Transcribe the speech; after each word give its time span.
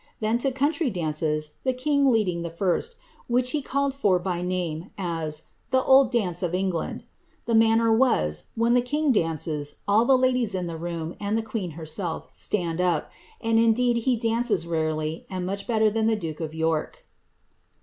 Then 0.19 0.39
to 0.39 0.51
country 0.51 0.89
dances, 0.89 1.51
g 1.63 1.99
leading 1.99 2.41
the 2.41 2.49
first, 2.49 2.95
which 3.27 3.51
he 3.51 3.61
called 3.61 3.93
for 3.93 4.17
by 4.17 4.41
name, 4.41 4.89
as 4.97 5.41
^ 5.41 5.43
the 5.69 5.83
old 5.83 6.09
dance 6.11 6.41
land.' 6.41 7.03
The 7.45 7.53
manner 7.53 7.93
was, 7.93 8.45
when 8.55 8.73
the 8.73 8.81
king 8.81 9.11
dances, 9.11 9.75
all 9.87 10.05
the 10.05 10.17
ladies 10.17 10.55
in 10.55 10.67
m, 10.67 11.15
and 11.19 11.37
the 11.37 11.43
queen 11.43 11.71
herself, 11.77 12.33
stand 12.33 12.81
up; 12.81 13.11
and 13.41 13.59
indeed 13.59 13.97
he 13.97 14.15
dances 14.15 14.65
rarely, 14.65 15.27
ch 15.29 15.67
better 15.67 15.87
than 15.91 16.07
the 16.07 16.15
duke 16.15 16.39
of 16.39 16.55
York." 16.55 17.05